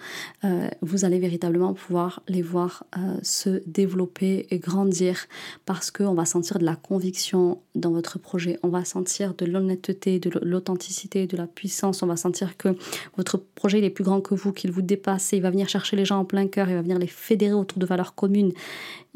[0.44, 5.26] euh, vous allez véritablement pouvoir les voir euh, se développer et grandir
[5.66, 10.18] parce qu'on va sentir de la conviction dans votre projet, on va sentir de l'honnêteté,
[10.18, 12.70] de l'authenticité, de la puissance, on va sentir que
[13.16, 16.04] votre projet est plus grand que vous, qu'il vous dépasse, il va venir chercher les
[16.04, 18.52] gens en plein cœur, il va venir les fédérer autour de valeurs communes.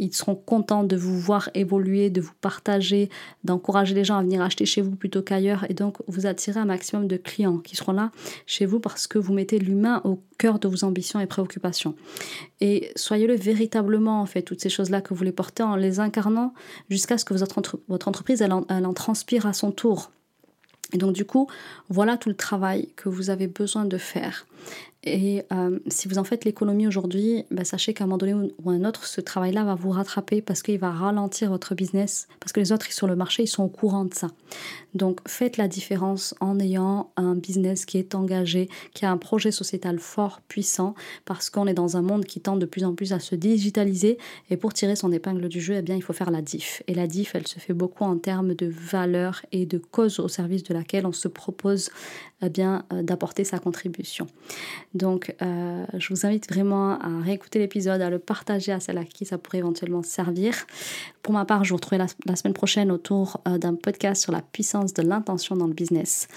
[0.03, 3.09] Ils seront contents de vous voir évoluer, de vous partager,
[3.45, 6.65] d'encourager les gens à venir acheter chez vous plutôt qu'ailleurs et donc vous attirez un
[6.65, 8.11] maximum de clients qui seront là
[8.45, 11.95] chez vous parce que vous mettez l'humain au cœur de vos ambitions et préoccupations.
[12.61, 16.53] Et soyez-le véritablement, en fait, toutes ces choses-là que vous les portez en les incarnant
[16.91, 20.11] jusqu'à ce que votre, entreprise, elle en transpire à son tour.
[20.93, 21.49] Et donc du coup,
[21.89, 24.47] voilà tout le travail que vous avez besoin de faire.
[25.05, 28.71] Et euh, si vous en faites l'économie aujourd'hui, bah, sachez qu'à un moment donné ou
[28.71, 32.61] un autre, ce travail-là va vous rattraper parce qu'il va ralentir votre business, parce que
[32.61, 34.29] les autres sur le marché, ils sont au courant de ça.
[34.95, 39.51] Donc faites la différence en ayant un business qui est engagé, qui a un projet
[39.51, 40.95] sociétal fort, puissant,
[41.25, 44.19] parce qu'on est dans un monde qui tend de plus en plus à se digitaliser.
[44.51, 46.83] Et pour tirer son épingle du jeu, eh bien, il faut faire la diff.
[46.87, 50.29] Et la diff, elle se fait beaucoup en termes de valeur et de cause au
[50.29, 51.91] service de laquelle on se propose
[52.43, 54.27] eh bien, euh, d'apporter sa contribution.
[54.95, 59.05] Donc, euh, je vous invite vraiment à réécouter l'épisode, à le partager à celle à
[59.05, 60.55] qui ça pourrait éventuellement servir.
[61.23, 64.43] Pour ma part, je vous retrouverai la, semaine prochaine autour euh, d'un podcast sur la
[64.43, 66.29] puissance de l'intention dans le business.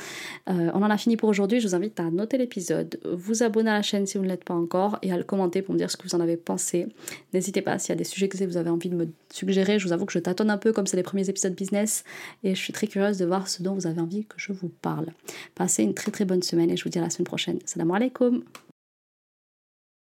[0.48, 1.60] on en a fini pour aujourd'hui.
[1.60, 4.44] Je vous invite à noter l'épisode, vous abonner à la chaîne si vous ne l'êtes
[4.44, 6.88] pas encore et à le commenter pour me dire ce que vous en avez pensé.
[7.34, 9.80] N'hésitez pas s'il y a des sujets que vous avez envie de me suggérer.
[9.80, 12.04] Je vous avoue que je tâtonne un peu comme c'est les premiers épisodes business
[12.44, 14.70] et je suis très curieuse de voir ce dont vous avez envie que je vous
[14.70, 15.08] parle.
[15.56, 17.60] Passez très très bonne semaine et je vous dis à la semaine prochaine.
[17.66, 18.44] Salam alaikum